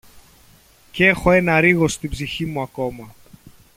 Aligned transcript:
κ’ 0.93 0.99
έχω 0.99 1.31
ένα 1.31 1.59
ρίγος 1.59 1.93
στην 1.93 2.09
ψυχή 2.09 2.45
μου 2.45 2.61
ακόμα 2.61 3.15